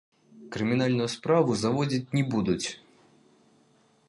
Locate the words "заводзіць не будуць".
1.65-2.67